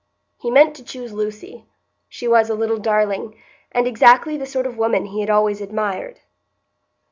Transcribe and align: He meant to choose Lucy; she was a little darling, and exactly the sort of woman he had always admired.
He 0.39 0.49
meant 0.49 0.75
to 0.77 0.83
choose 0.83 1.13
Lucy; 1.13 1.67
she 2.09 2.27
was 2.27 2.49
a 2.49 2.55
little 2.55 2.79
darling, 2.79 3.39
and 3.71 3.85
exactly 3.85 4.35
the 4.35 4.47
sort 4.47 4.65
of 4.65 4.75
woman 4.75 5.05
he 5.05 5.21
had 5.21 5.29
always 5.29 5.61
admired. 5.61 6.21